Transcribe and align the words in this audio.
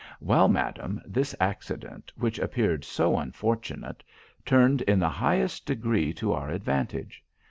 Well, 0.19 0.47
madam, 0.47 0.99
this 1.05 1.35
accident, 1.39 2.11
which 2.17 2.39
appeared 2.39 2.83
so 2.83 3.19
unfortunate, 3.19 4.03
turned 4.43 4.81
in 4.81 4.97
the 4.97 5.09
highest 5.09 5.67
degree 5.67 6.11
to 6.13 6.33
our 6.33 6.49
advantage. 6.49 7.23